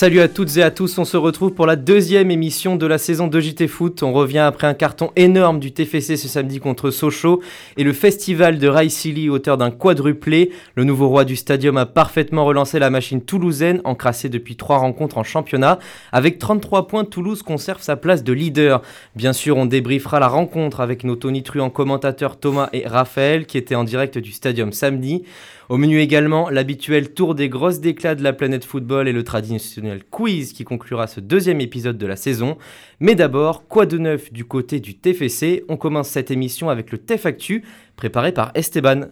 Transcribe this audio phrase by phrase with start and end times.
[0.00, 2.96] Salut à toutes et à tous, on se retrouve pour la deuxième émission de la
[2.96, 4.02] saison de JT Foot.
[4.02, 7.42] On revient après un carton énorme du TFC ce samedi contre Sochaux
[7.76, 10.52] et le festival de Raïsili, auteur d'un quadruplé.
[10.74, 15.18] Le nouveau roi du stadium a parfaitement relancé la machine toulousaine, encrassée depuis trois rencontres
[15.18, 15.78] en championnat.
[16.12, 18.80] Avec 33 points, Toulouse conserve sa place de leader.
[19.16, 23.74] Bien sûr, on débriefera la rencontre avec nos tonitruants commentateurs Thomas et Raphaël qui étaient
[23.74, 25.24] en direct du stadium samedi.
[25.70, 30.02] Au menu également, l'habituel tour des grosses déclats de la planète football et le traditionnel
[30.10, 32.58] quiz qui conclura ce deuxième épisode de la saison.
[32.98, 36.98] Mais d'abord, quoi de neuf du côté du TFC On commence cette émission avec le
[36.98, 37.62] TEF Actu,
[37.94, 39.02] préparé par Esteban.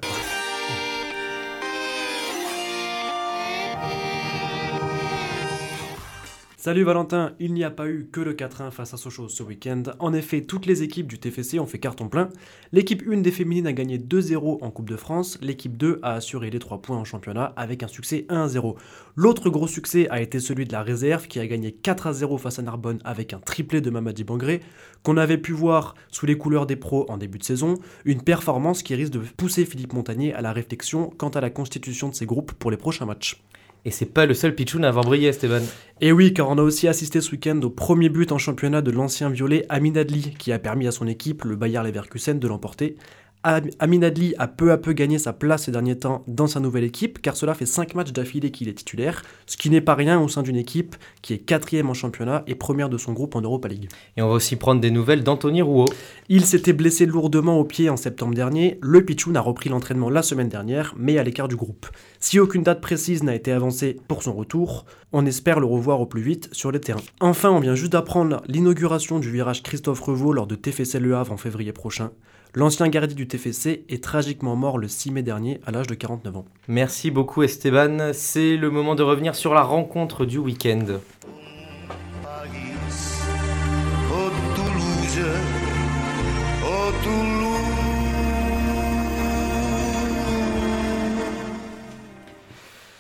[6.69, 9.85] Salut Valentin, il n'y a pas eu que le 4-1 face à Sochaux ce week-end.
[10.01, 12.29] En effet, toutes les équipes du TFC ont fait carton plein.
[12.73, 15.39] L'équipe 1 des féminines a gagné 2-0 en Coupe de France.
[15.41, 18.77] L'équipe 2 a assuré les 3 points en championnat avec un succès 1-0.
[19.17, 22.63] L'autre gros succès a été celui de la réserve qui a gagné 4-0 face à
[22.63, 24.61] Narbonne avec un triplé de Mamadi Bangré
[25.03, 27.79] qu'on avait pu voir sous les couleurs des pros en début de saison.
[28.05, 32.11] Une performance qui risque de pousser Philippe Montagnier à la réflexion quant à la constitution
[32.11, 33.43] de ses groupes pour les prochains matchs.
[33.85, 35.63] Et c'est pas le seul pitchoun à avoir brillé, Esteban.
[36.01, 38.91] Et oui, car on a aussi assisté ce week-end au premier but en championnat de
[38.91, 42.97] l'ancien violet Amin Adli, qui a permis à son équipe, le Bayer Leverkusen, de l'emporter.
[43.45, 46.83] Amin Adli a peu à peu gagné sa place ces derniers temps dans sa nouvelle
[46.83, 50.21] équipe, car cela fait 5 matchs d'affilée qu'il est titulaire, ce qui n'est pas rien
[50.21, 53.41] au sein d'une équipe qui est quatrième en championnat et première de son groupe en
[53.41, 53.89] Europa League.
[54.17, 55.87] Et on va aussi prendre des nouvelles d'Anthony Rouault.
[56.29, 60.23] Il s'était blessé lourdement au pied en septembre dernier, le Pichoun a repris l'entraînement la
[60.23, 61.87] semaine dernière, mais à l'écart du groupe.
[62.19, 66.07] Si aucune date précise n'a été avancée pour son retour, on espère le revoir au
[66.07, 67.01] plus vite sur les terrains.
[67.21, 71.33] Enfin, on vient juste d'apprendre l'inauguration du virage Christophe Revaux lors de TFC Le Havre
[71.33, 72.11] en février prochain.
[72.59, 76.39] L'ancien gardien du TFC est tragiquement mort le 6 mai dernier à l'âge de 49
[76.39, 76.45] ans.
[76.67, 80.99] Merci beaucoup Esteban, c'est le moment de revenir sur la rencontre du week-end.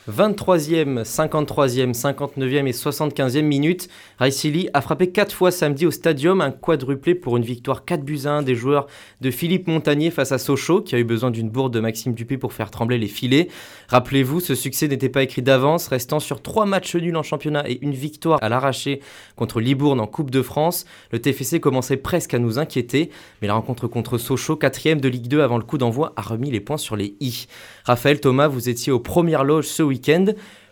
[0.08, 3.88] 23e, 53e, 59e et 75e minute,
[4.18, 8.22] Raisili a frappé 4 fois samedi au stadium, un quadruplé pour une victoire 4 buts
[8.24, 8.86] 1 des joueurs
[9.20, 12.38] de Philippe Montagnier face à Sochaux, qui a eu besoin d'une bourde de Maxime Dupé
[12.38, 13.48] pour faire trembler les filets.
[13.88, 17.78] Rappelez-vous, ce succès n'était pas écrit d'avance, restant sur 3 matchs nuls en championnat et
[17.82, 19.00] une victoire à l'arraché
[19.36, 20.86] contre Libourne en Coupe de France.
[21.12, 23.10] Le TFC commençait presque à nous inquiéter,
[23.42, 26.50] mais la rencontre contre Sochaux, 4 de Ligue 2 avant le coup d'envoi, a remis
[26.50, 27.46] les points sur les i.
[27.84, 29.97] Raphaël Thomas, vous étiez aux premières loges ce week-end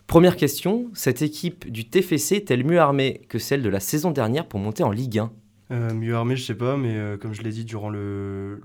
[0.07, 4.47] Première question, cette équipe du TFC est-elle mieux armée que celle de la saison dernière
[4.47, 5.31] pour monter en Ligue 1
[5.69, 8.61] euh, mieux armée, je sais pas, mais euh, comme je l'ai dit durant le,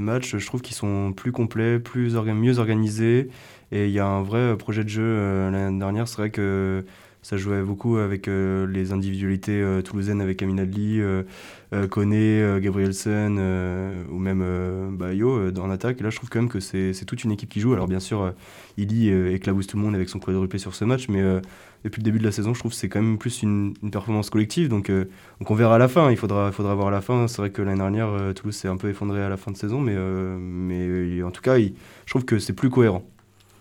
[0.00, 3.28] match, je trouve qu'ils sont plus complets, plus mieux organisés,
[3.70, 5.04] et il y a un vrai projet de jeu.
[5.04, 6.84] Euh, l'année dernière, c'est vrai que
[7.22, 11.00] ça jouait beaucoup avec les individualités toulousaines, avec Amin Adli,
[11.90, 13.38] Koné, Gabrielsen,
[14.10, 16.00] ou même Bayo en attaque.
[16.00, 17.72] Et là, je trouve quand même que c'est toute une équipe qui joue.
[17.72, 18.32] Alors bien sûr,
[18.78, 21.22] Ili éclabousse tout le monde avec son quadruplé sur ce match, mais
[21.84, 24.28] depuis le début de la saison, je trouve que c'est quand même plus une, performance
[24.28, 24.68] collective.
[24.68, 25.06] Donc, euh,
[25.48, 26.10] on verra à la fin.
[26.10, 27.26] Il faudra, faudra voir à la fin.
[27.26, 29.56] C'est vrai que l'année dernière, euh, Toulouse s'est un peu effondré à la fin de
[29.56, 31.70] saison, euh, mais en tout cas, je
[32.06, 33.04] trouve que c'est plus cohérent.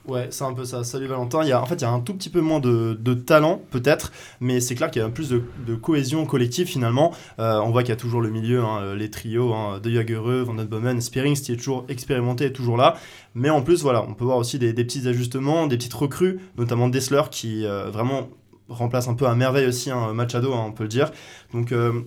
[0.07, 0.83] Ouais, c'est un peu ça.
[0.83, 1.43] Salut Valentin.
[1.43, 3.13] Il y a, en fait, il y a un tout petit peu moins de, de
[3.13, 7.13] talent, peut-être, mais c'est clair qu'il y a plus de, cohésion collective finalement.
[7.37, 10.41] Euh, on voit qu'il y a toujours le milieu, hein, les trios hein, de Jagereux,
[10.41, 12.95] Van Bomen, Spearings, qui est toujours expérimenté et toujours là.
[13.35, 16.39] Mais en plus, voilà, on peut voir aussi des, des petits ajustements, des petites recrues,
[16.57, 18.29] notamment Dessler qui euh, vraiment
[18.69, 21.11] remplace un peu à merveille aussi un Machado, hein, on peut le dire.
[21.53, 22.01] Donc euh,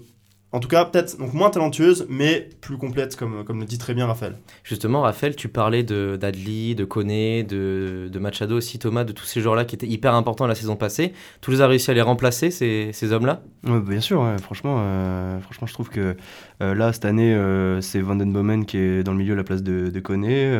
[0.52, 3.94] en tout cas, peut-être donc moins talentueuse, mais plus complète, comme, comme le dit très
[3.94, 4.36] bien Raphaël.
[4.64, 9.24] Justement, Raphaël, tu parlais de d'Adli, de Koné, de, de, Machado aussi, Thomas, de tous
[9.24, 11.14] ces joueurs-là qui étaient hyper importants la saison passée.
[11.40, 13.42] Toulouse a réussi à les remplacer, ces, ces hommes-là?
[13.64, 16.16] Bien sûr, franchement, euh, franchement, je trouve que
[16.60, 19.37] euh, là, cette année, euh, c'est Van Den Bomen qui est dans le milieu à
[19.37, 20.54] la place de, de Koné.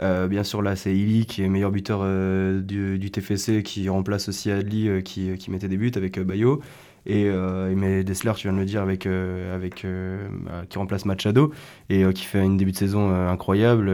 [0.00, 2.04] bien sûr, là, c'est Ili qui est meilleur buteur
[2.62, 6.62] du, du, TFC, qui remplace aussi Adli qui, qui mettait des buts avec Bayo.
[7.06, 10.76] Et euh, mais Dessler, tu viens de le dire, avec, euh, avec, euh, bah, qui
[10.76, 11.52] remplace Machado
[11.88, 13.92] et qui fait une début de saison incroyable,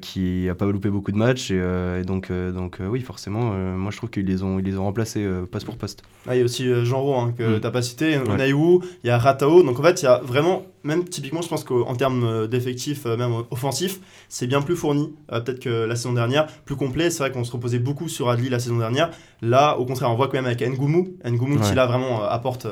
[0.00, 1.50] qui n'a pas loupé beaucoup de matchs.
[1.50, 5.26] Et, donc, donc oui, forcément, moi je trouve qu'ils les ont, ils les ont remplacés
[5.50, 6.02] poste pour poste.
[6.26, 7.60] Ah, il y a aussi Jean Roux hein, que mm.
[7.60, 8.50] tu n'as pas cité, ouais.
[8.50, 9.62] il y a Ratao.
[9.62, 13.06] Donc en fait, il y a vraiment même typiquement, je pense qu'en termes euh, d'effectifs,
[13.06, 17.10] euh, même offensifs, c'est bien plus fourni, euh, peut-être que la saison dernière, plus complet.
[17.10, 19.10] C'est vrai qu'on se reposait beaucoup sur Adli la saison dernière.
[19.42, 22.66] Là, au contraire, on voit quand même avec Ngoumou, Ngoumou qui là vraiment apporte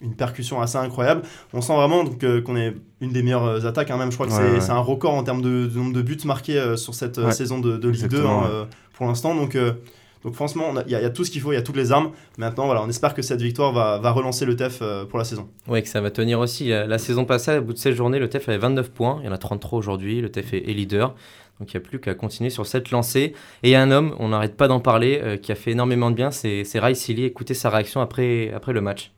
[0.00, 1.22] une percussion assez incroyable.
[1.54, 4.70] On sent vraiment qu'on est une des meilleures attaques, hein, même je crois que c'est
[4.70, 8.24] un record en termes de, nombre de buts marqués sur cette saison de, Ligue 2
[8.24, 9.34] hein, pour l'instant.
[9.34, 9.56] Donc
[10.22, 12.10] Donc franchement, il y, a tout ce qu'il faut, il y a toutes les armes.
[12.36, 15.48] Maintenant, voilà, on espère que cette victoire va, va relancer le TEF pour la saison.
[15.66, 16.68] Oui, que ça va tenir aussi.
[16.68, 19.18] La, saison passée, au bout de cette journées, le TEF avait 29 points.
[19.22, 20.20] Il y en a 33 aujourd'hui.
[20.20, 21.14] Le TEF est, leader.
[21.58, 23.34] Donc il n'y a plus qu'à continuer sur cette lancée.
[23.62, 26.10] Et il y a un homme, on n'arrête pas d'en parler, qui a fait énormément
[26.10, 27.24] de bien, c'est Rai Silly.
[27.24, 29.12] Écoutez sa réaction après, après le match.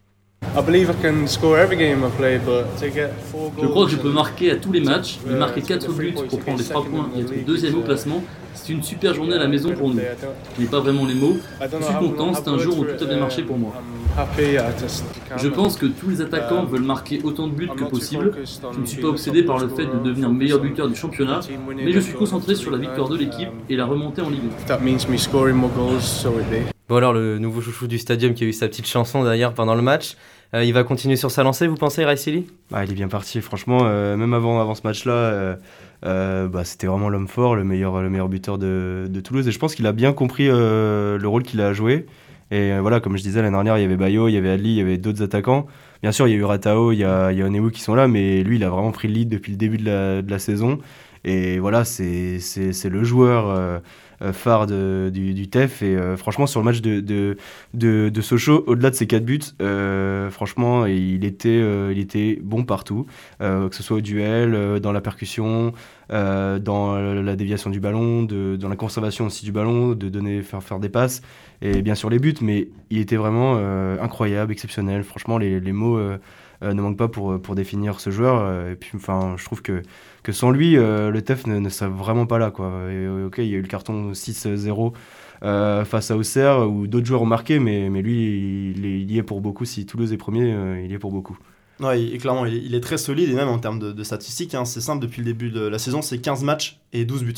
[3.60, 6.40] Je crois que je peux marquer à tous les matchs, mais marquer 4 buts pour
[6.40, 8.22] prendre les 3 points et être deuxième au classement,
[8.52, 10.00] c'est une super journée à la maison pour nous.
[10.56, 11.38] Je n'ai pas vraiment les mots.
[11.60, 13.72] Je suis content, c'est un jour où tout a bien marché pour moi.
[15.38, 18.34] Je pense que tous les attaquants veulent marquer autant de buts que possible.
[18.72, 21.40] Je ne suis pas obsédé par le fait de devenir meilleur buteur du championnat,
[21.74, 24.76] mais je suis concentré sur la victoire de l'équipe et la remontée en Ligue 1.
[26.88, 29.76] Bon alors le nouveau chouchou du stadium qui a eu sa petite chanson d'ailleurs pendant
[29.76, 30.16] le match,
[30.54, 33.40] euh, il va continuer sur sa lancée, vous pensez, Raïsili bah, Il est bien parti,
[33.40, 35.56] franchement, euh, même avant, avant ce match-là,
[36.04, 39.52] euh, bah, c'était vraiment l'homme fort, le meilleur, le meilleur buteur de, de Toulouse, et
[39.52, 42.06] je pense qu'il a bien compris le rôle qu'il a joué.
[42.50, 44.72] Et voilà, comme je disais l'année dernière, il y avait Bayo, il y avait Adli,
[44.72, 45.66] il y avait d'autres attaquants.
[46.02, 47.94] Bien sûr, il y a eu Ratao, il y a, il y a qui sont
[47.94, 50.30] là, mais lui, il a vraiment pris le lead depuis le début de la, de
[50.30, 50.80] la saison.
[51.24, 52.40] Et voilà, c'est
[52.84, 53.80] le joueur
[54.30, 55.82] phare de, du, TEF.
[55.82, 57.36] Et euh, franchement, sur le match de, de,
[57.74, 61.60] de, Sochaux, au-delà de ses 4 buts, euh, franchement, il était,
[61.90, 63.06] il était bon partout,
[63.40, 65.72] que ce soit au duel, dans la percussion,
[66.10, 70.78] dans la déviation du ballon, dans la conservation aussi du ballon, de donner, faire, faire
[70.78, 71.22] des passes,
[71.62, 73.56] et bien sûr les buts, mais il était vraiment
[74.00, 75.04] incroyable, exceptionnel.
[75.04, 75.98] Franchement, les, mots
[76.60, 78.68] ne manquent pas pour, pour définir ce joueur.
[78.68, 79.82] et puis, enfin, je trouve que
[80.22, 82.50] que sans lui, euh, le TEF ne, ne, serait vraiment pas là.
[82.50, 82.66] Quoi.
[82.66, 84.92] Euh, ok, il y a eu le carton 6-0
[85.42, 89.22] euh, face à Auxerre, où d'autres joueurs ont marqué, mais, mais lui, il, y est
[89.22, 89.64] pour beaucoup.
[89.64, 90.54] Si Toulouse est premier,
[90.84, 91.36] il y est pour beaucoup.
[91.82, 94.80] Ouais, et clairement, il est, très solide, et même en termes de, statistiques, hein, c'est
[94.80, 97.34] simple, depuis le début de la saison, c'est 15 matchs et 12 buts.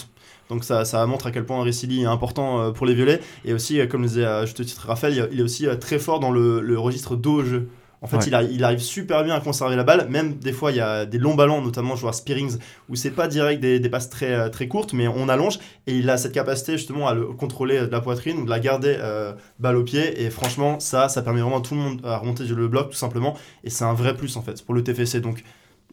[0.50, 3.20] Donc ça, montre à quel point Ricili est important pour les Violets.
[3.46, 6.30] Et aussi, comme le disait à juste titre Raphaël, il est aussi très fort dans
[6.30, 7.68] le, le registre dos au jeu.
[8.04, 10.06] En fait, il, arrive, super bien à conserver la balle.
[10.10, 12.58] Même des fois, il y a des longs ballons, notamment joueur Spearings,
[12.90, 15.58] où c'est pas direct des, passes très, euh, très courtes, mais on allonge.
[15.86, 18.60] Et il a cette capacité justement à le contrôler de la poitrine ou de la
[18.60, 20.22] garder euh, balle au pied.
[20.22, 22.96] Et franchement, ça, ça permet vraiment à tout le monde à remonter le bloc, tout
[22.96, 23.38] simplement.
[23.64, 25.22] Et c'est un vrai plus en fait pour le TFC.
[25.22, 25.42] Donc,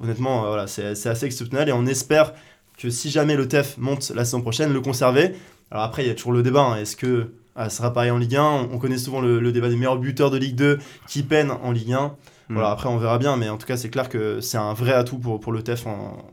[0.02, 1.69] honnêtement, euh, voilà, c'est assez exceptionnel.
[1.69, 2.34] Et on espère
[2.78, 5.31] que si jamais le TEF monte la saison prochaine, le conserver.
[5.69, 6.63] Alors après, il y a toujours le débat.
[6.63, 6.75] Hein.
[6.75, 8.69] Est-ce que ah, ça sera pareil en Ligue 1.
[8.71, 11.94] On connaît souvent le, débat des meilleurs buteurs de Ligue 2 qui peinent en Ligue
[11.94, 12.15] 1.
[12.50, 12.53] Hmm.
[12.53, 14.94] Voilà, après, on verra bien, mais en tout cas, c'est clair que c'est un vrai
[14.94, 15.86] atout pour, pour le TEF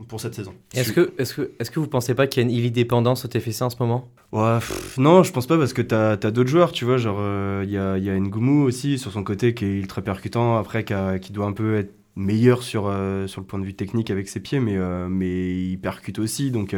[0.07, 0.53] pour cette saison.
[0.73, 3.27] Est-ce que, est que, est que vous pensez pas qu'il y a une illidépendance au
[3.27, 4.09] TFC en ce moment?
[4.31, 4.59] Ouais,
[4.97, 6.97] Non, je pense pas parce que tu as, d'autres joueurs, tu vois.
[6.97, 10.01] Genre, euh, il y, a, y a Ngoumou aussi sur son côté qui est ultra
[10.01, 13.75] percutant, après qui, doit un peu être meilleur sur, euh, sur le point de vue
[13.75, 16.51] technique avec ses pieds, mais, euh, mais il percute aussi.
[16.51, 16.75] Donc.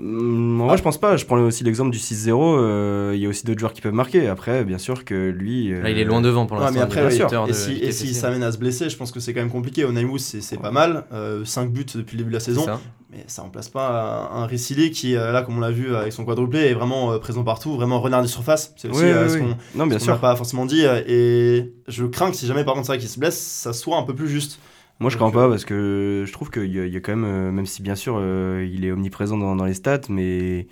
[0.00, 1.16] Mm, en vrai, je pense pas.
[1.16, 2.56] Je prends aussi l'exemple du 6-0.
[2.56, 4.28] Euh, il y a aussi d'autres joueurs qui peuvent marquer.
[4.28, 5.70] Après, bien sûr que lui.
[5.70, 6.74] Là, il est loin devant pour l'instant.
[6.74, 7.14] mais après,
[7.48, 9.84] Et s'il si, s'amène à se blesser, je pense que c'est quand même compliqué.
[9.84, 11.04] Onaimous, c'est pas mal.
[11.10, 12.66] 5 euh, buts depuis le début de la saison.
[13.10, 16.26] Mais ça remplace pas un Ricilé qui, euh, là, comme on l'a vu avec son
[16.26, 18.74] quadruplé, est vraiment présent partout, vraiment renard de surface.
[18.76, 20.84] C'est aussi ce qu'on n'a pas forcément dit.
[20.84, 23.96] Et je crains que si jamais, par contre, c'est vrai qu'il se blesse, ça soit
[23.96, 24.60] un peu plus juste.
[25.00, 27.52] Moi, je crois pas parce que je trouve qu'il y, y, a quand même, euh,
[27.52, 30.66] même si bien sûr euh, il est omniprésent dans, dans, les stats, mais,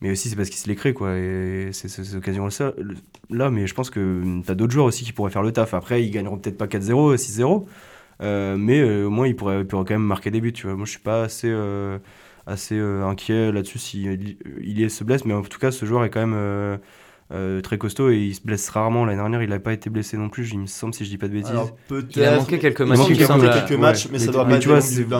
[0.00, 1.16] mais aussi c'est parce qu'il se l'est créé, quoi.
[1.18, 3.50] Et c'est cette occasion-là.
[3.50, 5.74] Mais je pense que tu as d'autres joueurs aussi qui pourraient faire le taf.
[5.74, 7.66] Après, ils gagneront peut-être pas 4-0, 6-0,
[8.22, 10.76] euh, mais au moins ils pourraient, pourraient, quand même marquer des buts, tu vois.
[10.76, 11.54] Moi, je suis pas assez,
[12.46, 16.10] assez inquiet là-dessus si il, il, se blesse, mais en tout cas, ce joueur est
[16.10, 16.78] quand même
[17.32, 19.04] euh, très costaud et il se blesse rarement.
[19.04, 21.18] L'année dernière, il n'a pas été blessé non plus, il me semble, si je dis
[21.18, 21.52] pas de bêtises.
[22.14, 24.66] il a manqué quelques matchs, il a manqué quelques matchs mais, ça doit pas être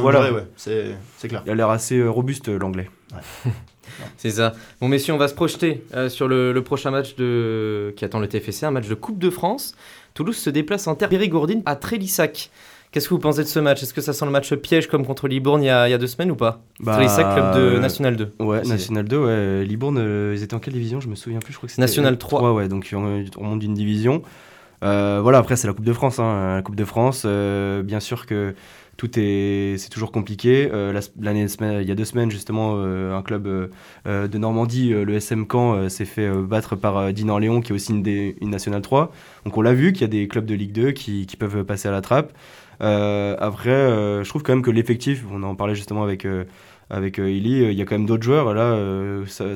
[0.00, 1.42] voilà, ouais, c'est clair.
[1.46, 2.88] Il a l'air assez euh, robuste, euh, l'anglais.
[4.16, 4.52] c'est ça.
[4.80, 7.92] Bon, messieurs, on va se projeter sur le, le, prochain match de...
[7.96, 9.75] qui attend le TFC, un match de Coupe de France.
[10.14, 12.50] Toulouse se déplace en terre périgourdine à Trélissac.
[12.93, 13.83] Qu'est-ce que vous pensez de ce match?
[13.83, 15.95] Est-ce que ça sent le match piège comme contre Libourne il y a, il y
[15.95, 16.62] a deux semaines ou pas?
[16.81, 18.33] Bah, club de National 2.
[18.40, 19.64] Ouais, National 2, ouais.
[19.64, 21.00] Libourne, euh, ils étaient en quelle division?
[21.00, 21.83] Je me souviens plus, je crois que c'était.
[21.83, 22.52] National 3.
[22.52, 24.23] ouais, donc on, monte d'une division.
[24.85, 26.19] Euh, voilà, après, c'est la Coupe de France.
[26.19, 28.55] Hein, la Coupe de France, euh, bien sûr que
[28.97, 30.71] tout est c'est toujours compliqué
[31.21, 33.47] l'année il y a deux semaines justement un club
[34.07, 38.02] de Normandie le SM Caen s'est fait battre par Dinan Léon qui est aussi une,
[38.02, 39.12] des, une nationale 3
[39.45, 41.62] donc on l'a vu qu'il y a des clubs de Ligue 2 qui, qui peuvent
[41.64, 45.54] passer à la trappe euh, après, euh, je trouve quand même que l'effectif, on en
[45.54, 46.45] parlait justement avec euh,
[46.90, 48.54] avec Ili, il y a quand même d'autres joueurs.
[48.54, 48.76] Là,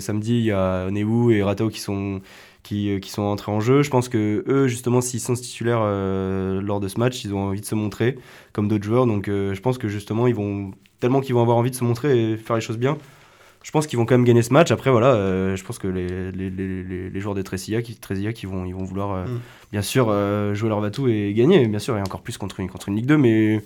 [0.00, 2.22] samedi, il y a Newu et Ratao qui sont,
[2.64, 3.82] qui, qui, sont entrés en jeu.
[3.82, 7.60] Je pense que eux, justement, s'ils sont titulaires lors de ce match, ils ont envie
[7.60, 8.18] de se montrer
[8.52, 9.06] comme d'autres joueurs.
[9.06, 12.32] Donc, je pense que justement, ils vont tellement qu'ils vont avoir envie de se montrer
[12.32, 12.98] et faire les choses bien
[13.62, 14.70] je pense qu'ils vont quand même gagner ce match.
[14.70, 17.98] Après, voilà, euh, je pense que les, les, les, les joueurs des Trésilla qui,
[18.34, 19.40] qui vont, ils vont vouloir, euh, Mm.
[19.72, 22.70] bien sûr, euh, jouer leur batou et gagner, bien sûr, et encore plus contre une,
[22.70, 23.18] contre une Ligue 2.
[23.18, 23.60] Mais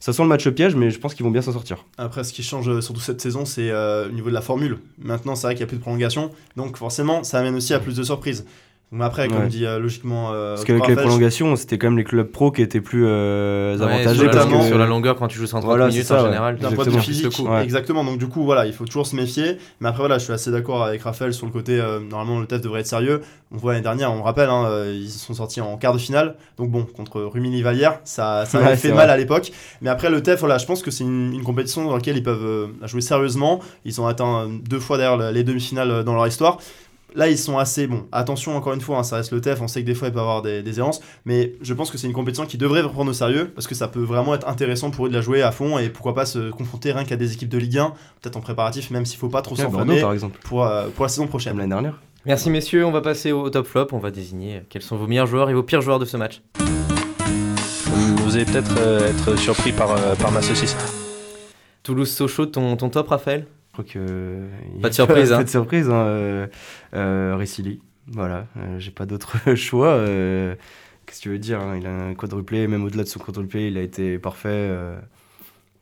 [0.00, 1.84] ça sent le match piège, mais je pense qu'ils vont bien s'en sortir.
[1.98, 4.78] Après, ce qui change surtout cette saison, c'est au niveau de la formule.
[4.98, 7.78] Maintenant, c'est vrai qu'il n'y a plus de prolongation, donc forcément, ça amène aussi à
[7.78, 8.44] plus de surprises.
[8.92, 9.46] Donc après, comme Ouais.
[9.48, 10.32] dit euh, logiquement.
[10.34, 13.74] euh, Parce qu'avec les prolongations, c'était quand même les clubs pro qui étaient plus euh,
[13.78, 14.26] Ouais, avantagés.
[14.28, 16.24] parce que- sur la longueur, quand tu joues 130 Voilà, minutes ça, en ouais.
[16.26, 17.38] général, D'un point de vue physique.
[17.40, 17.64] Ouais.
[17.64, 18.04] exactement.
[18.04, 19.56] Donc du coup, voilà, il faut toujours se méfier.
[19.80, 21.80] Mais après, voilà, je suis assez d'accord avec Raphaël sur le côté.
[21.80, 23.22] euh, normalement, le test devrait être sérieux.
[23.50, 25.98] On voit l'année dernière, on le rappelle, hein, euh, ils sont sortis en quart de
[25.98, 26.34] finale.
[26.58, 29.14] Donc bon, contre Rumini Vallière, ça, ça avait Ouais, fait mal vrai.
[29.14, 29.52] à l'époque.
[29.80, 32.22] Mais après, le TEF, voilà, je pense que c'est une, une compétition dans laquelle ils
[32.22, 33.60] peuvent euh, jouer sérieusement.
[33.86, 36.58] Ils ont atteint deux fois d'ailleurs les demi-finales dans leur histoire.
[37.14, 38.06] Là, ils sont assez bon.
[38.12, 39.60] Attention, encore une fois, hein, ça reste le TEF.
[39.60, 41.00] On sait que des fois, il peut y avoir des, des errances.
[41.24, 43.88] Mais je pense que c'est une compétition qui devrait reprendre au sérieux parce que ça
[43.88, 46.50] peut vraiment être intéressant pour eux de la jouer à fond et pourquoi pas se
[46.50, 49.42] confronter rien qu'à des équipes de Ligue 1, peut-être en préparatif, même s'il faut pas
[49.42, 51.56] trop s'enflammer par exemple, pour, euh, pour la saison comme prochaine.
[51.56, 52.00] l'année dernière.
[52.24, 53.88] Merci messieurs, on va passer au top flop.
[53.92, 56.40] On va désigner quels sont vos meilleurs joueurs et vos pires joueurs de ce match.
[58.24, 60.76] Vous allez peut-être euh, être surpris par, euh, par ma saucisse.
[61.82, 63.46] Toulouse-Sochaux, ton, ton top, Raphaël?
[63.72, 64.46] Je crois que.
[64.78, 65.42] a Pas de surprise, Pas hein.
[65.44, 66.04] de surprise, hein.
[66.06, 66.46] Euh,
[66.94, 67.44] euh.
[68.08, 69.88] Voilà, euh, j'ai pas d'autre choix.
[69.90, 70.54] euh,
[71.06, 73.68] Qu'est-ce que tu veux dire hein, Il a un quadruplé, même au-delà de son quadruplé,
[73.68, 74.48] il a été parfait.
[74.50, 74.98] euh,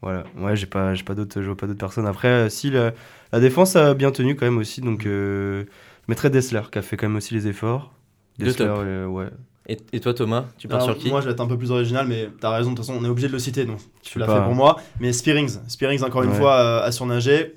[0.03, 2.07] voilà, ouais, j'ai pas, j'ai pas d'autres, je vois pas d'autres personnes.
[2.07, 2.93] Après, euh, si la,
[3.33, 6.83] la défense a bien tenu quand même aussi, donc euh, je mettrais Dessler qui a
[6.83, 7.93] fait quand même aussi les efforts.
[8.39, 9.29] De Dessler, euh, ouais.
[9.69, 11.09] et, et toi Thomas, tu pars Alors, sur qui?
[11.11, 12.71] moi, je vais être un peu plus original, mais t'as raison.
[12.73, 14.77] De toute façon, on est obligé de le citer, donc tu l'as fait pour moi.
[15.01, 16.37] Mais Spearings, Spearings encore une Ouais.
[16.37, 17.57] fois euh, à surnager.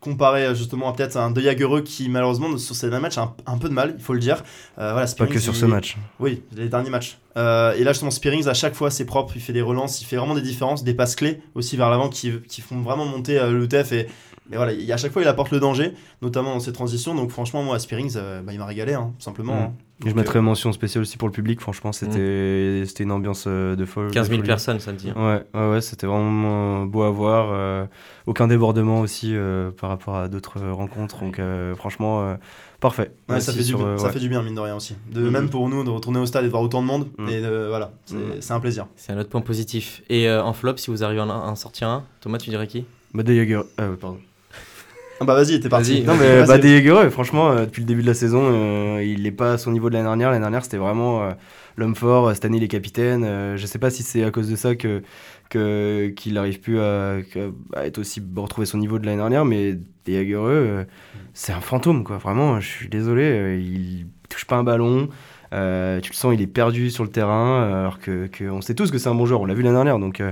[0.00, 3.22] Comparé euh, justement à peut-être un De Jagereux qui malheureusement sur ces derniers matchs a
[3.46, 4.42] un, un peu de mal, il faut le dire.
[4.78, 5.96] Euh, voilà, Pas que sur il- ce match.
[6.18, 7.18] Oui, les derniers matchs.
[7.36, 9.34] Euh, et là, justement, Spearings, à chaque fois, c'est propre.
[9.36, 12.08] Il fait des relances, il fait vraiment des différences, des passes clés aussi vers l'avant
[12.08, 13.92] qui, qui font vraiment monter euh, l'UTF.
[13.92, 14.08] Et,
[14.52, 15.92] et voilà, il- à chaque fois, il apporte le danger,
[16.22, 17.14] notamment dans ses transitions.
[17.14, 19.54] Donc, franchement, moi, Spearings, euh, bah, il m'a régalé, hein, tout simplement.
[19.54, 19.58] Mm.
[19.64, 19.72] hein.
[20.06, 21.60] Je mettrais mention spéciale aussi pour le public.
[21.60, 24.10] Franchement, c'était, c'était une ambiance euh, de folle.
[24.10, 24.46] 15 de 000 folie.
[24.48, 25.10] personnes samedi.
[25.10, 25.42] hein.
[25.54, 27.50] Ouais, ouais, ouais, c'était vraiment euh, beau à voir.
[27.52, 27.84] euh,
[28.26, 31.20] aucun débordement aussi euh, par rapport à d'autres euh, rencontres.
[31.20, 32.36] Donc, euh, franchement, euh,
[32.80, 33.12] parfait.
[33.28, 34.12] Ouais, ça, fait du, euh, ça ouais.
[34.12, 34.96] fait du bien, mine de rien aussi.
[35.12, 35.30] De, Mhm.
[35.30, 37.06] Même pour nous, de retourner au stade et de voir autant de monde.
[37.18, 37.28] Mhm.
[37.28, 37.92] Et de- voilà,
[38.40, 38.86] c'est un plaisir.
[38.96, 40.00] C'est un autre point positif.
[40.08, 42.66] Et euh, en flop, si vous arrivez à en, en sortir un, Thomas, tu dirais
[42.68, 42.86] qui?
[43.12, 44.18] Bah, De Jager- euh, pardon.
[45.22, 46.02] Ah bah, vas-y, t'es parti.
[46.02, 49.30] Non, mais bah, Jager, franchement, euh, depuis le début de la saison, euh, il n'est
[49.32, 50.30] pas à son niveau de l'année dernière.
[50.30, 51.32] L'année dernière, c'était vraiment euh,
[51.76, 52.32] l'homme fort.
[52.34, 53.22] Cette année, il est capitaine.
[53.24, 55.02] Euh, je sais pas si c'est à cause de ça que
[55.50, 57.16] qu'il n'arrive plus à,
[57.74, 59.76] à être aussi retrouver son niveau de l'année dernière, mais
[60.08, 60.84] euh,
[61.34, 62.16] c'est un fantôme, quoi.
[62.16, 63.24] Vraiment, je suis désolé.
[63.24, 65.08] euh, il touche pas un ballon.
[65.52, 68.74] Euh, tu le sens, il est perdu sur le terrain, alors que, que on sait
[68.74, 69.40] tous que c'est un bon joueur.
[69.42, 70.22] On l'a vu l'année dernière, donc.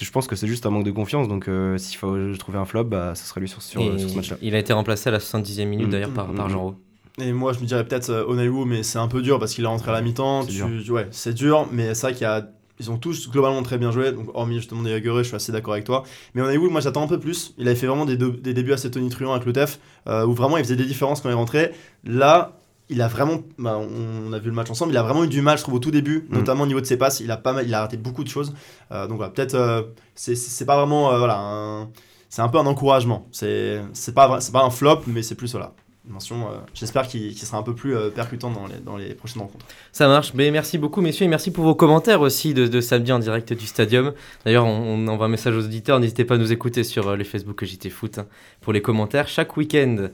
[0.00, 1.28] Je pense que c'est juste un manque de confiance.
[1.28, 4.10] Donc, euh, s'il faut trouver un flop, bah, ça serait lui sur, sur, Et sur
[4.10, 4.36] ce match-là.
[4.42, 5.90] Il a été remplacé à la 70e minute Mm.
[5.90, 6.74] d'ailleurs par, Mm, par mm, Jean Rau.
[7.20, 9.68] Et moi, je me dirais peut-être euh, mais c'est un peu dur parce qu'il est
[9.68, 10.42] rentré à la mi-temps.
[10.42, 10.94] C'est Tu- dur.
[10.94, 12.48] Ouais, c'est dur, mais c'est vrai qu'il y a.
[12.80, 15.52] Ils ont tous globalement très bien joué, donc hormis justement des Jagereux, je suis assez
[15.52, 16.02] d'accord avec toi.
[16.34, 17.54] Mais Onaiwu, moi j'attends un peu plus.
[17.58, 20.56] Il avait fait vraiment des, des débuts assez tonitruants avec le TEF, euh, où vraiment
[20.56, 21.74] il faisait des différences quand il rentrait.
[22.04, 22.58] Là,
[22.92, 23.38] il a vraiment.
[23.58, 25.74] bah, on a vu le match ensemble, il a vraiment eu du mal, je trouve,
[25.74, 26.34] au tout début, Mm.
[26.36, 27.20] notamment au niveau de ses passes.
[27.20, 28.54] Il a, pas mal, il a raté beaucoup de choses.
[28.92, 29.54] Euh, donc voilà, peut-être.
[29.54, 29.82] euh,
[30.14, 31.12] c'est- pas vraiment.
[31.12, 31.88] euh, voilà, un-
[32.28, 33.26] c'est un peu un encouragement.
[33.32, 35.72] C'est c'est pas, pas un flop, mais c'est plus voilà.
[36.08, 39.40] Mention, euh, j'espère qu'il sera un peu plus euh, percutant dans les, dans les prochaines
[39.42, 39.64] rencontres.
[39.92, 43.12] Ça marche, mais merci beaucoup messieurs et merci pour vos commentaires aussi de, de samedi
[43.12, 44.12] en direct du stadium.
[44.44, 47.16] D'ailleurs, on, on envoie un message aux auditeurs, n'hésitez pas à nous écouter sur euh,
[47.16, 48.26] les Facebook JT Foot hein,
[48.60, 50.08] pour les commentaires chaque week-end.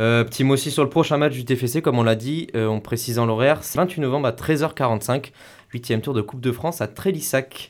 [0.00, 2.66] Euh, petit mot aussi sur le prochain match du TFC, comme on l'a dit, euh,
[2.66, 5.30] en précisant l'horaire, c'est 28 novembre à 13h45,
[5.72, 7.68] 8 tour de Coupe de France à Trélissac.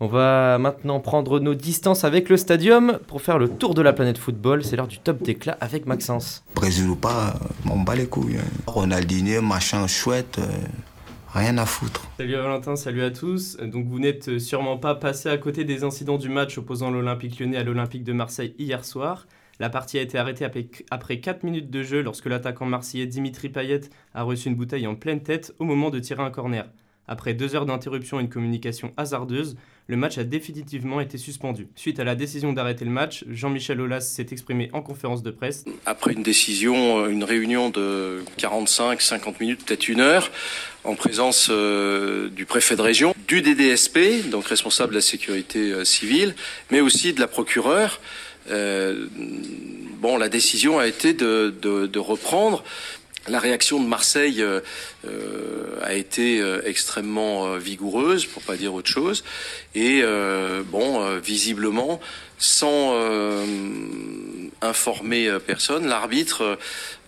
[0.00, 3.92] On va maintenant prendre nos distances avec le stadium pour faire le tour de la
[3.92, 4.64] planète football.
[4.64, 6.44] C'est l'heure du top d'éclat avec Maxence.
[6.54, 8.36] Brésil ou pas, euh, on bat les couilles.
[8.38, 8.44] hein.
[8.66, 10.46] Ronaldinho, machin chouette, euh,
[11.32, 12.06] rien à foutre.
[12.18, 13.56] Salut à Valentin, salut à tous.
[13.56, 17.56] Donc vous n'êtes sûrement pas passé à côté des incidents du match opposant l'Olympique lyonnais
[17.56, 19.26] à l'Olympique de Marseille hier soir.
[19.60, 23.48] La partie a été arrêtée après- après 4 minutes de jeu lorsque l'attaquant marseillais Dimitri
[23.48, 23.82] Payet
[24.14, 26.66] a reçu une bouteille en pleine tête au moment de tirer un corner.
[27.06, 29.56] Après deux heures d'interruption et une communication hasardeuse,
[29.88, 31.68] le match a définitivement été suspendu.
[31.76, 35.66] Suite à la décision d'arrêter le match, Jean-Michel Aulas s'est exprimé en conférence de presse.
[35.84, 40.30] Après une décision, euh, une réunion de 45, 50 minutes, peut-être une heure,
[40.84, 45.84] en présence euh, du préfet de région, du DDSP, donc responsable de la sécurité euh,
[45.84, 46.34] civile,
[46.70, 48.00] mais aussi de la procureure,
[48.50, 49.06] euh,
[50.00, 52.64] bon, la décision a été de, reprendre.
[53.26, 54.60] La réaction de Marseille euh,
[55.06, 59.24] euh, a été extrêmement vigoureuse, pour pas dire autre chose,
[59.74, 60.02] et
[60.70, 62.00] bon, visiblement,
[62.38, 62.94] sans
[64.64, 66.56] informer euh, personne, l'arbitre euh,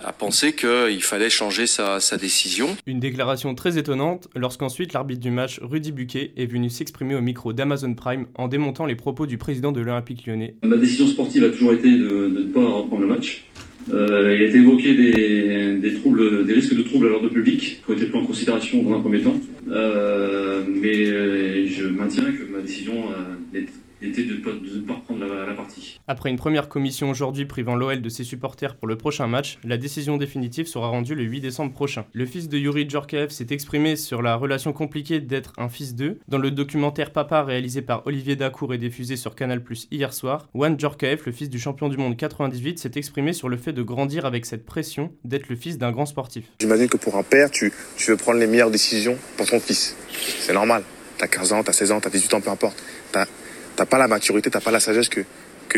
[0.04, 2.76] a pensé qu'il fallait changer sa, sa décision.
[2.86, 7.52] Une déclaration très étonnante lorsqu'ensuite l'arbitre du match, Rudy Buquet, est venu s'exprimer au micro
[7.52, 10.54] d'Amazon Prime en démontant les propos du président de l'Olympique lyonnais.
[10.62, 13.46] Ma décision sportive a toujours été de, de ne pas reprendre le match.
[13.92, 17.82] Euh, il a été évoqué des, des, troubles, des risques de troubles à l'ordre public
[17.84, 19.36] qui ont été pris en considération dans un premier temps.
[19.70, 23.60] Euh, mais je maintiens que ma décision euh,
[24.02, 26.00] était de ne pas, reprendre la, la partie.
[26.06, 29.76] Après une première commission aujourd'hui privant l'OL de ses supporters pour le prochain match, la
[29.76, 32.04] décision définitive sera rendue le 8 décembre prochain.
[32.12, 36.18] Le fils de Yuri Djorkaeff s'est exprimé sur la relation compliquée d'être un fils d'eux.
[36.28, 40.48] Dans le documentaire Papa réalisé par Olivier Dacour et diffusé sur Canal Plus hier soir,
[40.54, 43.82] Juan Djorkaeff, le fils du champion du monde 98, s'est exprimé sur le fait de
[43.82, 46.44] grandir avec cette pression d'être le fils d'un grand sportif.
[46.60, 49.96] J'imagine que pour un père, tu, tu veux prendre les meilleures décisions pour ton fils.
[50.40, 50.82] C'est normal.
[51.18, 52.82] T'as 15 ans, t'as 16 ans, t'as 18 ans, peu importe.
[53.12, 55.24] T'as pas la maturité, t'as pas la sagesse que,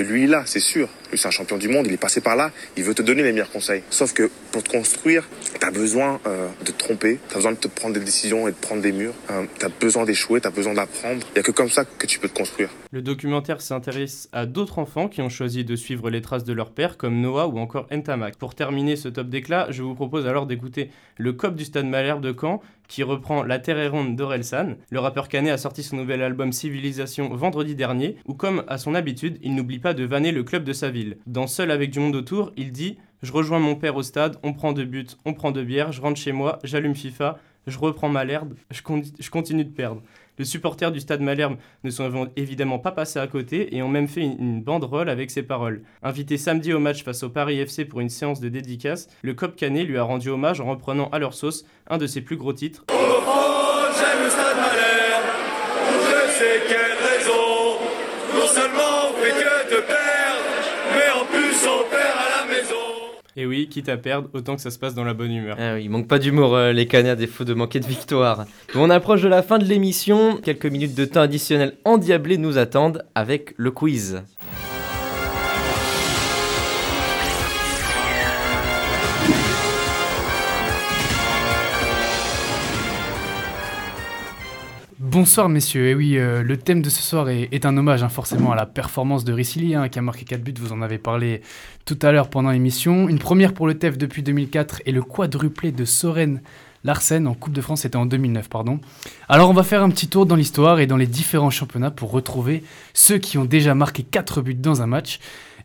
[0.01, 0.89] lui il a, c'est sûr.
[1.11, 3.25] Lui c'est un champion du monde, il est passé par là, il veut te donner
[3.25, 3.83] les meilleurs conseils.
[3.91, 5.29] Sauf que pour te construire,
[5.59, 8.57] t'as besoin euh, de te tromper, t'as besoin de te prendre des décisions et de
[8.57, 9.15] prendre des murs.
[9.31, 11.27] Euh, t'as besoin d'échouer, t'as besoin d'apprendre.
[11.35, 12.71] Il y a que comme ça que tu peux te construire.
[12.93, 16.71] Le documentaire s'intéresse à d'autres enfants qui ont choisi de suivre les traces de leur
[16.71, 18.37] père, comme Noah ou encore Ntamak.
[18.37, 22.21] Pour terminer ce top d'éclat, je vous propose alors d'écouter le COP du Stade Malherbe
[22.21, 24.75] de Caen, qui reprend La Terre est ronde d'Orelsan.
[24.91, 28.95] Le rappeur canet a sorti son nouvel album Civilisation vendredi dernier, où comme à son
[28.95, 31.19] habitude, il n'oublie pas de vanner le club de sa ville.
[31.27, 34.53] Dans Seul avec du monde autour, il dit Je rejoins mon père au stade, on
[34.55, 38.09] prend deux buts, on prend deux bières, je rentre chez moi, j'allume FIFA, je reprends
[38.09, 40.03] Malherbe, je, con- je continue de perdre.
[40.39, 44.09] Les supporters du stade Malherbe ne sont évidemment pas passés à côté et ont même
[44.09, 45.83] fait une, banderole avec ces paroles.
[46.03, 49.57] Invité samedi au match face au Paris FC pour une séance de dédicace, le COP
[49.57, 52.53] Canet lui a rendu hommage en reprenant à leur sauce un de ses plus gros
[52.53, 52.85] titres.
[63.41, 65.57] Et oui, quitte à perdre, autant que ça se passe dans la bonne humeur.
[65.61, 68.47] Ah oui, il manque pas d'humour, euh, les Canets, à défaut de manquer de victoire.
[68.75, 70.39] On approche de la fin de l'émission.
[70.43, 74.25] Quelques minutes de temps additionnel endiablé nous attendent avec le quiz.
[85.21, 88.09] Bonsoir messieurs, et oui, euh, le thème de ce soir est, est un hommage hein,
[88.09, 90.99] forcément à la performance de Ricili, hein, qui a marqué 4 buts, vous en avez
[90.99, 91.43] parlé
[91.85, 93.09] tout à l'heure pendant l'émission.
[93.09, 96.41] Une première pour le TEF depuis 2004 et le quadruplé de Soren
[96.85, 98.79] Larsen en Coupe de France, c'était en 2009, pardon.
[99.29, 102.13] Alors on va faire un petit tour dans l'histoire et dans les différents championnats pour
[102.13, 102.63] retrouver
[102.95, 105.19] ceux qui ont déjà marqué 4 buts dans un match.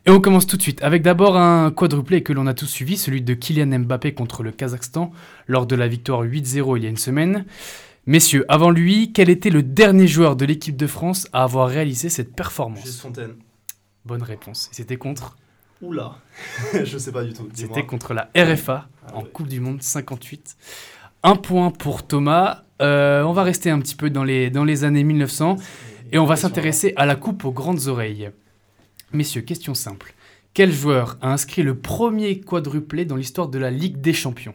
[0.04, 2.96] Et on commence tout de suite avec d'abord un quadruplé que l'on a tous suivi,
[2.96, 5.12] celui de Kylian Mbappé contre le Kazakhstan
[5.46, 7.44] lors de la victoire 8-0 il y a une semaine.
[8.06, 12.10] Messieurs, avant lui, quel était le dernier joueur de l'équipe de France à avoir réalisé
[12.10, 13.34] cette performance Gilles Fontaine.
[14.04, 14.68] Bonne réponse.
[14.72, 15.36] Et c'était contre
[15.80, 16.18] Oula,
[16.84, 17.48] je sais pas du tout.
[17.54, 20.56] C'était contre la RFA en Coupe du Monde 58.
[21.22, 22.64] Un point pour Thomas.
[22.82, 25.56] Euh, on va rester un petit peu dans les, dans les années 1900
[26.12, 28.30] et on va s'intéresser à la coupe aux grandes oreilles.
[29.12, 30.14] Messieurs, question simple.
[30.52, 34.54] Quel joueur a inscrit le premier quadruplé dans l'histoire de la Ligue des Champions?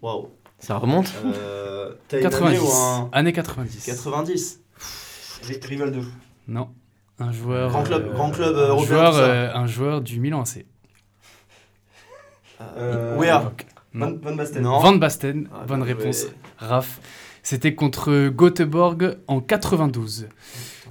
[0.00, 0.28] Waouh.
[0.58, 2.56] Ça remonte Euh, t'as une 90.
[2.56, 3.84] année ou un- Année 90.
[3.84, 4.60] 90.
[5.42, 6.00] Ri- Rivaldo.
[6.48, 6.68] Non.
[7.18, 7.70] Un joueur.
[7.70, 10.66] Grand club- euh, grand club, euh, un européen, joueur, euh, un joueur du Milan AC.
[12.76, 13.52] Euh, Wea.
[13.94, 14.62] Van- Van Basten.
[14.62, 14.78] Non.
[14.80, 16.22] Van Basten, Ah, bonne réponse.
[16.22, 16.30] joué.
[16.58, 17.00] Raph.
[17.42, 20.28] C'était contre Göteborg en 92.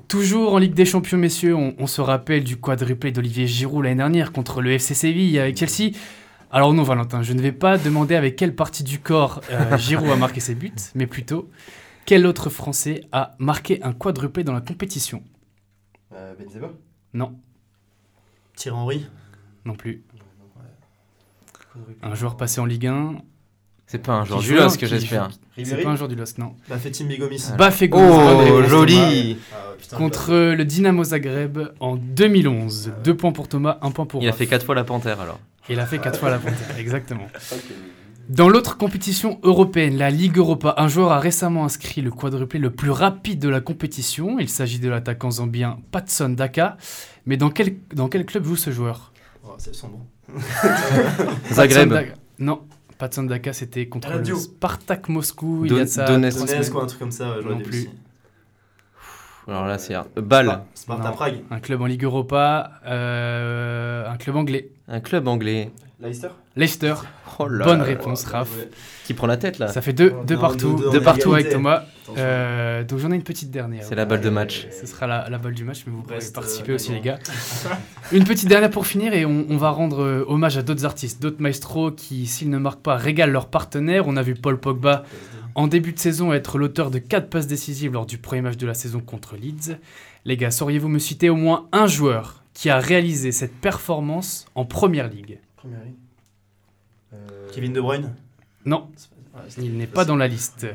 [0.07, 3.95] Toujours en Ligue des Champions, messieurs, on, on se rappelle du quadruplé d'Olivier Giroud l'année
[3.97, 5.91] dernière contre le FC Séville avec Chelsea.
[6.51, 10.09] Alors non, Valentin, je ne vais pas demander avec quelle partie du corps euh, Giroud
[10.09, 11.49] a marqué ses buts, mais plutôt
[12.05, 15.23] quel autre Français a marqué un quadruplé dans la compétition?
[16.13, 16.69] Euh, Benzema?
[17.13, 17.35] Non,
[18.55, 19.05] Thierry Henry?
[19.65, 20.03] non plus.
[22.03, 23.15] Un joueur passé en Ligue 1.
[23.87, 25.29] C'est pas un joueur du LOSC, qui j'espère.
[25.61, 26.55] C'est pas un joueur du LOSC, non.
[26.69, 27.43] Bafetim Bigomis.
[27.57, 29.37] Bafego, Oh, joli.
[29.53, 32.93] Ah, putain, Contre le Dynamo Zagreb en 2011.
[33.03, 35.39] Deux points pour Thomas, un point pour Il a fait 4 fois la panthère alors.
[35.69, 37.27] Il a fait quatre fois la panthère, exactement.
[38.29, 42.71] Dans l'autre compétition européenne, la Ligue Europa, un joueur a récemment inscrit le quadruplé le
[42.71, 44.39] plus rapide de la compétition.
[44.39, 46.77] Il s'agit de l'attaquant zambien Patson Daka.
[47.27, 49.11] Mais dans quel, dans quel club joue ce joueur?
[49.43, 50.07] Oh, c'est son nom.
[51.51, 51.89] Zagreb.
[51.89, 52.61] Patson Daka- Non,
[52.97, 54.35] Patson Daka, c'était contre le.
[54.35, 55.61] Spartak Moscou.
[55.65, 56.73] il Don- y a ça Donetsk.
[56.73, 57.69] ou un truc comme ça, Non plus.
[57.81, 57.89] aussi.
[59.47, 60.05] Alors là, c'est un.
[60.73, 61.11] Sparta.
[61.11, 61.41] Prague.
[61.51, 64.69] Un club en Ligue Europa, euh, un club anglais.
[64.87, 65.71] Un club anglais.
[66.01, 66.27] Leicester
[66.57, 66.93] Leicester.
[67.39, 67.83] Oh là Bonne là.
[67.85, 68.49] réponse, Raph.
[69.05, 71.49] Qui prend la tête là Ça fait deux, Oh, deux non, partout, deux, partout avec.
[71.49, 71.83] Thomas.
[72.17, 73.83] Euh, donc j'en ai une petite dernière.
[73.83, 74.67] C'est la balle de match.
[74.71, 77.17] Ce sera la, la balle du match, mais vous pourrez participer euh, aussi, les gars.
[78.11, 81.21] Une petite dernière pour finir, et on, on va rendre euh, hommage à d'autres artistes,
[81.21, 84.03] d'autres maestros qui, s'ils ne marquent pas, régalent leurs partenaires.
[84.07, 85.03] On a vu Paul Pogba
[85.55, 88.67] en début de saison être l'auteur de 4 passes décisives lors du premier match de
[88.67, 89.77] la saison contre Leeds.
[90.25, 94.65] Les gars, sauriez-vous me citer au moins un joueur qui a réalisé cette performance en
[94.65, 95.39] première ligue?
[95.57, 95.93] Première ligne.
[97.53, 98.13] Kevin De Bruyne?
[98.65, 98.89] Non,
[99.35, 100.65] Ouais, il n'est pas dans la liste.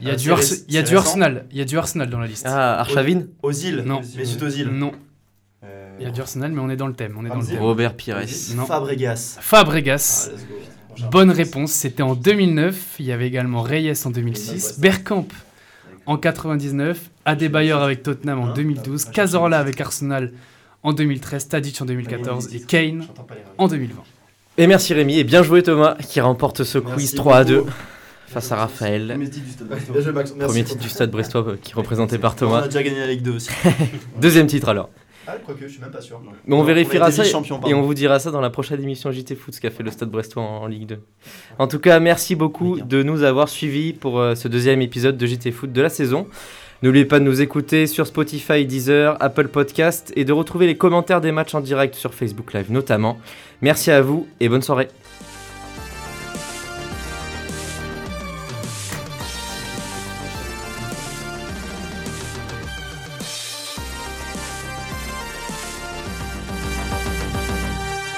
[0.00, 1.46] Il y a, Ah, du, c'est Ars- réc- il y a c'est du récent Arsenal,
[1.52, 2.44] il y a du Arsenal dans la liste.
[2.48, 4.00] Ah, Arshavin Ozil Non.
[4.16, 4.90] Mesut Ozil Non,
[5.62, 7.14] Euh, il y a du Arsenal, mais on est dans le thème.
[7.16, 7.58] On est dans le thème.
[7.62, 8.18] Robert Pires.
[8.56, 8.66] Non.
[8.66, 9.36] Fabregas.
[9.40, 10.30] Fabregas.
[10.30, 10.54] Ah, let's go.
[11.10, 12.96] Bonne réponse, c'était en 2009.
[12.98, 15.26] Il y avait également Reyes en 2006, Bergkamp
[16.06, 20.32] en 99, Adebayor avec Tottenham en Hein 2012, Ah, Cazorla avec Arsenal
[20.82, 23.06] en 2013, Tadic en 2014 et Kane
[23.58, 23.94] en 2020.
[24.58, 27.58] Et merci Rémi, et bien joué Thomas, qui remporte ce quiz Merci 3 à 2
[27.58, 27.70] beaucoup.
[28.26, 29.08] face à Raphaël.
[29.08, 30.46] Premier titre du Stade Brestois.
[30.46, 32.58] Premier titre du stade brestois euh, qui est représenté par On Thomas.
[32.62, 33.50] a déjà gagné la Ligue 2 aussi.
[34.20, 34.90] Deuxième titre alors.
[35.26, 36.20] Ah, quoique, je suis même pas sûr.
[36.46, 39.54] Mais on vérifiera ça et, on vous dira ça dans la prochaine émission JT Foot,
[39.54, 40.98] ce qu'a fait le Stade Brestois en, en Ligue 2.
[41.58, 45.26] En tout cas, merci beaucoup de nous avoir suivis pour euh, ce deuxième épisode de
[45.26, 46.26] JT Foot de la saison.
[46.82, 51.20] N'oubliez pas de nous écouter sur Spotify, Deezer, Apple Podcast et de retrouver les commentaires
[51.20, 53.18] des matchs en direct sur Facebook Live notamment.
[53.60, 54.88] Merci à vous et bonne soirée.